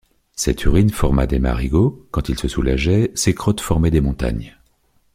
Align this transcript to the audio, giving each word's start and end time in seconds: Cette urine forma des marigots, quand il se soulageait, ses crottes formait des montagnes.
Cette 0.35 0.63
urine 0.63 0.89
forma 0.89 1.27
des 1.27 1.37
marigots, 1.37 2.07
quand 2.09 2.27
il 2.27 2.39
se 2.39 2.47
soulageait, 2.47 3.11
ses 3.13 3.35
crottes 3.35 3.61
formait 3.61 3.91
des 3.91 4.01
montagnes. 4.01 4.57